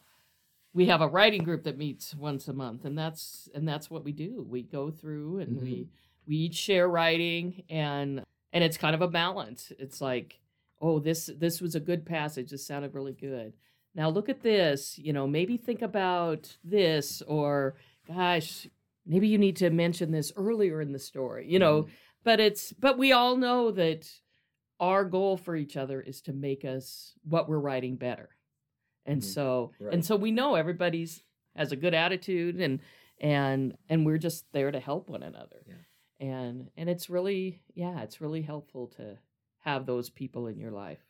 we 0.73 0.85
have 0.87 1.01
a 1.01 1.07
writing 1.07 1.43
group 1.43 1.63
that 1.63 1.77
meets 1.77 2.13
once 2.13 2.47
a 2.47 2.53
month 2.53 2.85
and 2.85 2.95
that's 2.97 3.49
and 3.55 3.67
that's 3.67 3.89
what 3.89 4.03
we 4.03 4.11
do. 4.11 4.45
We 4.47 4.61
go 4.63 4.91
through 4.91 5.39
and 5.39 5.59
we 5.61 5.87
we 6.27 6.35
each 6.35 6.55
share 6.55 6.87
writing 6.89 7.63
and 7.69 8.23
and 8.53 8.63
it's 8.63 8.77
kind 8.77 8.93
of 8.93 9.01
a 9.01 9.07
balance. 9.07 9.71
It's 9.79 10.01
like, 10.01 10.39
oh, 10.81 10.99
this 10.99 11.29
this 11.37 11.61
was 11.61 11.75
a 11.75 11.79
good 11.79 12.05
passage. 12.05 12.49
This 12.51 12.65
sounded 12.65 12.93
really 12.93 13.13
good. 13.13 13.53
Now 13.95 14.09
look 14.09 14.29
at 14.29 14.41
this, 14.41 14.97
you 14.97 15.11
know, 15.13 15.27
maybe 15.27 15.57
think 15.57 15.81
about 15.81 16.55
this 16.63 17.21
or 17.23 17.75
gosh, 18.07 18.67
maybe 19.05 19.27
you 19.27 19.37
need 19.37 19.55
to 19.57 19.69
mention 19.69 20.11
this 20.11 20.31
earlier 20.35 20.81
in 20.81 20.91
the 20.91 20.99
story. 20.99 21.47
You 21.51 21.59
know, 21.59 21.83
Mhm. 21.83 21.89
but 22.23 22.39
it's 22.39 22.73
but 22.73 22.97
we 22.97 23.11
all 23.11 23.37
know 23.37 23.71
that 23.71 24.07
our 24.79 25.03
goal 25.03 25.37
for 25.37 25.55
each 25.55 25.75
other 25.75 25.99
is 26.01 26.21
to 26.21 26.33
make 26.33 26.63
us 26.63 27.13
what 27.23 27.49
we're 27.49 27.59
writing 27.59 27.95
better 27.95 28.29
and 29.05 29.21
Mhm. 29.21 29.25
so 29.25 29.71
Right. 29.79 29.93
and 29.93 30.05
so 30.05 30.15
we 30.15 30.29
know 30.31 30.53
everybody's 30.55 31.23
has 31.55 31.71
a 31.71 31.75
good 31.75 31.95
attitude 31.95 32.61
and 32.61 32.79
and 33.19 33.75
and 33.89 34.05
we're 34.05 34.19
just 34.19 34.51
there 34.51 34.69
to 34.69 34.79
help 34.79 35.09
one 35.09 35.23
another 35.23 35.63
Yeah. 35.67 36.27
and 36.27 36.69
and 36.77 36.87
it's 36.87 37.09
really 37.09 37.63
yeah 37.73 38.03
it's 38.03 38.21
really 38.21 38.43
helpful 38.43 38.85
to 38.89 39.17
have 39.67 39.85
those 39.85 40.09
people 40.09 40.47
in 40.47 40.57
your 40.57 40.71
life 40.71 41.03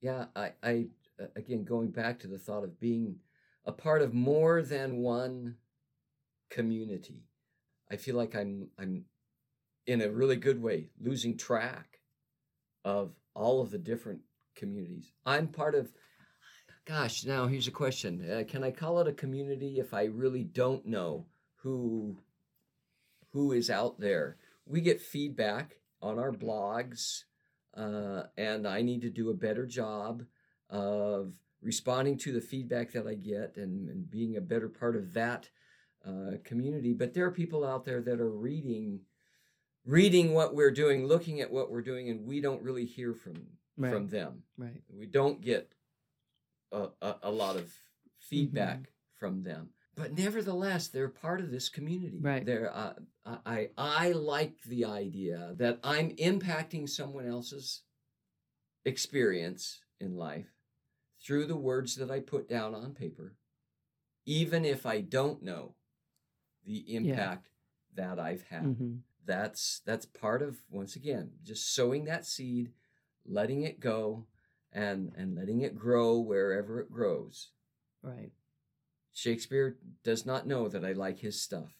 Yeah, 0.00 0.26
I, 0.34 0.52
I 0.62 0.86
uh, 1.20 1.26
again 1.36 1.64
going 1.64 1.90
back 1.90 2.18
to 2.20 2.26
the 2.26 2.38
thought 2.38 2.64
of 2.64 2.80
being 2.80 3.16
a 3.66 3.72
part 3.72 4.00
of 4.00 4.14
more 4.14 4.62
than 4.62 4.96
one 4.96 5.56
community. 6.50 7.26
I 7.90 7.96
feel 7.96 8.16
like 8.16 8.34
I'm 8.34 8.68
I'm 8.78 9.04
in 9.86 10.00
a 10.00 10.10
really 10.10 10.36
good 10.36 10.62
way 10.62 10.88
losing 10.98 11.36
track 11.36 12.00
of 12.82 13.12
all 13.34 13.60
of 13.60 13.70
the 13.70 13.78
different 13.78 14.22
communities. 14.56 15.12
I'm 15.26 15.48
part 15.48 15.74
of 15.74 15.92
gosh, 16.86 17.24
now 17.24 17.46
here's 17.46 17.68
a 17.68 17.72
question. 17.72 18.26
Uh, 18.30 18.44
can 18.48 18.64
I 18.64 18.70
call 18.70 19.00
it 19.00 19.08
a 19.08 19.12
community 19.12 19.78
if 19.78 19.92
I 19.92 20.04
really 20.04 20.44
don't 20.44 20.86
know 20.86 21.26
who 21.56 22.16
who 23.32 23.52
is 23.52 23.68
out 23.68 24.00
there? 24.00 24.38
We 24.64 24.80
get 24.80 25.02
feedback 25.02 25.76
on 26.00 26.18
our 26.18 26.32
blogs 26.32 27.24
uh, 27.76 28.24
and 28.36 28.66
I 28.66 28.82
need 28.82 29.02
to 29.02 29.10
do 29.10 29.30
a 29.30 29.34
better 29.34 29.66
job 29.66 30.24
of 30.70 31.34
responding 31.62 32.18
to 32.18 32.32
the 32.32 32.40
feedback 32.40 32.92
that 32.92 33.06
I 33.06 33.14
get 33.14 33.56
and, 33.56 33.88
and 33.88 34.10
being 34.10 34.36
a 34.36 34.40
better 34.40 34.68
part 34.68 34.96
of 34.96 35.14
that 35.14 35.48
uh, 36.06 36.32
community. 36.44 36.92
But 36.92 37.14
there 37.14 37.24
are 37.26 37.30
people 37.30 37.64
out 37.64 37.84
there 37.84 38.02
that 38.02 38.20
are 38.20 38.30
reading, 38.30 39.00
reading 39.86 40.34
what 40.34 40.54
we're 40.54 40.70
doing, 40.70 41.06
looking 41.06 41.40
at 41.40 41.50
what 41.50 41.70
we're 41.70 41.82
doing, 41.82 42.10
and 42.10 42.26
we 42.26 42.40
don't 42.40 42.62
really 42.62 42.84
hear 42.84 43.14
from 43.14 43.46
from 43.90 44.08
them. 44.08 44.42
right 44.56 44.82
We 44.96 45.06
don't 45.06 45.40
get 45.40 45.72
a, 46.70 46.88
a, 47.02 47.16
a 47.24 47.30
lot 47.30 47.56
of 47.56 47.72
feedback 48.18 48.90
from 49.18 49.42
them. 49.42 49.70
But 49.96 50.16
nevertheless, 50.18 50.88
they're 50.88 51.08
part 51.08 51.40
of 51.40 51.50
this 51.50 51.68
community. 51.68 52.18
Right. 52.20 52.44
They're, 52.44 52.74
uh, 52.74 52.94
I, 53.46 53.68
I 53.78 54.10
like 54.12 54.62
the 54.62 54.84
idea 54.86 55.54
that 55.56 55.78
I'm 55.84 56.10
impacting 56.16 56.88
someone 56.88 57.28
else's 57.28 57.82
experience 58.84 59.80
in 60.00 60.16
life 60.16 60.52
through 61.24 61.46
the 61.46 61.56
words 61.56 61.94
that 61.96 62.10
I 62.10 62.20
put 62.20 62.48
down 62.48 62.74
on 62.74 62.92
paper, 62.92 63.36
even 64.26 64.64
if 64.64 64.84
I 64.84 65.00
don't 65.00 65.42
know 65.42 65.74
the 66.64 66.94
impact 66.94 67.50
that 67.94 68.18
I've 68.18 68.42
had. 68.42 68.62
Hmm 68.62 68.94
that's 69.26 69.80
that's 69.86 70.06
part 70.06 70.42
of 70.42 70.58
once 70.70 70.96
again 70.96 71.30
just 71.42 71.74
sowing 71.74 72.04
that 72.04 72.26
seed 72.26 72.70
letting 73.24 73.62
it 73.62 73.80
go 73.80 74.26
and 74.72 75.12
and 75.16 75.34
letting 75.34 75.60
it 75.60 75.76
grow 75.76 76.18
wherever 76.18 76.80
it 76.80 76.90
grows. 76.90 77.50
Right 78.02 78.32
shakespeare 79.14 79.76
does 80.04 80.26
not 80.26 80.46
know 80.46 80.68
that 80.68 80.84
i 80.84 80.92
like 80.92 81.20
his 81.20 81.40
stuff. 81.40 81.72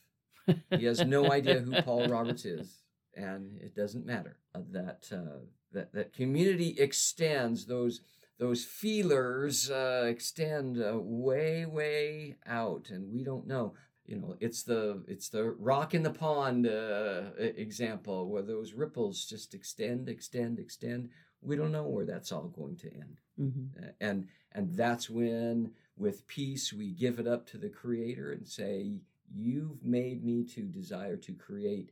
He 0.78 0.84
has 0.84 1.04
no 1.04 1.30
idea 1.32 1.60
who 1.60 1.82
paul 1.82 2.08
roberts 2.08 2.44
is 2.44 2.82
and 3.14 3.58
it 3.60 3.74
doesn't 3.74 4.06
matter 4.06 4.36
Uh, 4.54 4.60
that 4.70 5.02
uh, 5.12 5.40
that 5.72 5.92
that 5.92 6.12
community 6.12 6.70
extends 6.78 7.66
those 7.66 8.00
those 8.38 8.64
feelers 8.64 9.70
uh, 9.70 10.04
extend 10.08 10.78
uh, 10.82 10.98
way 10.98 11.66
way 11.66 12.36
out 12.46 12.90
and 12.90 13.12
we 13.12 13.22
don't 13.24 13.46
know. 13.46 13.74
You 14.06 14.16
know 14.16 14.36
it's 14.40 14.62
the 14.64 15.02
it's 15.08 15.28
the 15.30 15.44
rock 15.70 15.94
in 15.94 16.02
the 16.02 16.10
pond 16.10 16.66
uh, 16.66 17.30
example 17.38 18.28
where 18.28 18.42
those 18.42 18.74
ripples 18.74 19.24
just 19.24 19.54
extend 19.54 20.08
extend 20.08 20.58
extend. 20.58 21.10
We 21.40 21.56
don't 21.56 21.72
know 21.72 21.84
where 21.88 22.06
that's 22.06 22.32
all 22.32 22.48
going 22.48 22.76
to 22.78 22.88
end. 23.04 23.16
Hmm 23.38 23.66
Uh, 23.82 23.92
and 24.00 24.18
and 24.52 24.74
that's 24.76 25.10
when 25.10 25.72
with 25.96 26.26
peace 26.26 26.72
we 26.72 26.90
give 26.90 27.18
it 27.18 27.26
up 27.26 27.46
to 27.46 27.58
the 27.58 27.68
creator 27.68 28.32
and 28.32 28.46
say 28.46 28.92
you've 29.34 29.84
made 29.84 30.24
me 30.24 30.44
to 30.44 30.62
desire 30.62 31.16
to 31.16 31.32
create 31.32 31.90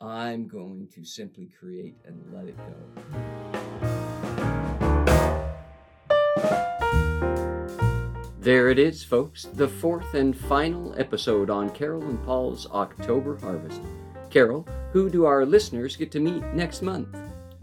i'm 0.00 0.46
going 0.48 0.88
to 0.88 1.04
simply 1.04 1.46
create 1.58 1.96
and 2.06 2.20
let 2.32 2.46
it 2.46 2.56
go 2.56 2.74
There 8.40 8.68
it 8.68 8.78
is, 8.78 9.02
folks, 9.02 9.44
the 9.54 9.66
fourth 9.66 10.12
and 10.12 10.36
final 10.36 10.94
episode 10.98 11.48
on 11.48 11.70
Carol 11.70 12.02
and 12.02 12.22
Paul's 12.26 12.66
October 12.70 13.38
Harvest. 13.38 13.80
Carol, 14.28 14.68
who 14.92 15.08
do 15.08 15.24
our 15.24 15.46
listeners 15.46 15.96
get 15.96 16.12
to 16.12 16.20
meet 16.20 16.42
next 16.52 16.82
month? 16.82 17.08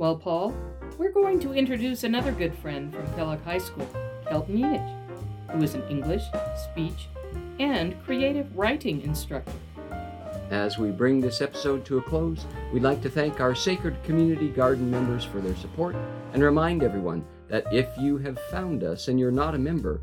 well 0.01 0.15
paul 0.15 0.51
we're 0.97 1.11
going 1.11 1.39
to 1.39 1.53
introduce 1.53 2.03
another 2.03 2.31
good 2.31 2.55
friend 2.55 2.91
from 2.91 3.05
kellogg 3.13 3.39
high 3.43 3.59
school 3.59 3.87
kelton 4.27 4.57
enich 4.57 5.00
who 5.51 5.63
is 5.63 5.75
an 5.75 5.83
english 5.89 6.23
speech 6.55 7.07
and 7.59 8.01
creative 8.03 8.55
writing 8.57 9.01
instructor 9.01 9.51
As 10.49 10.77
we 10.77 10.91
bring 10.91 11.21
this 11.21 11.41
episode 11.41 11.85
to 11.85 11.97
a 11.97 12.01
close, 12.01 12.45
we'd 12.73 12.83
like 12.83 13.01
to 13.03 13.09
thank 13.09 13.39
our 13.39 13.55
Sacred 13.55 14.03
Community 14.03 14.49
Garden 14.49 14.91
members 14.91 15.23
for 15.23 15.39
their 15.39 15.55
support 15.55 15.95
and 16.33 16.43
remind 16.43 16.83
everyone 16.83 17.23
that 17.47 17.63
if 17.71 17.87
you 17.97 18.17
have 18.17 18.37
found 18.49 18.83
us 18.83 19.07
and 19.07 19.17
you're 19.17 19.31
not 19.31 19.55
a 19.55 19.57
member, 19.57 20.01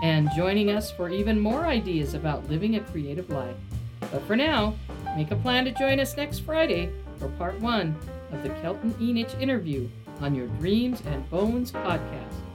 and 0.02 0.30
joining 0.36 0.72
us 0.72 0.92
for 0.92 1.10
even 1.10 1.40
more 1.40 1.66
ideas 1.66 2.14
about 2.14 2.50
living 2.50 2.76
a 2.76 2.80
creative 2.80 3.30
life. 3.30 3.56
But 4.00 4.24
for 4.26 4.36
now, 4.36 4.76
make 5.16 5.32
a 5.32 5.36
plan 5.36 5.66
to 5.66 5.72
join 5.72 6.00
us 6.00 6.18
next 6.18 6.40
Friday 6.40 6.90
for 7.18 7.28
part 7.30 7.60
one 7.60 7.96
of 8.32 8.44
the 8.44 8.50
Kelton 8.62 8.94
Enich 8.94 9.40
interview 9.42 9.88
on 10.22 10.34
your 10.34 10.48
Dreams 10.48 11.04
and 11.06 11.30
Bones 11.30 11.72
podcast. 11.72 12.49